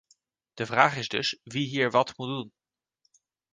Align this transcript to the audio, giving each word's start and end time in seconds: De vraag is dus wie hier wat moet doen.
De 0.53 0.65
vraag 0.65 0.95
is 0.97 1.07
dus 1.07 1.39
wie 1.43 1.67
hier 1.67 1.91
wat 1.91 2.17
moet 2.17 2.27
doen. 2.27 2.53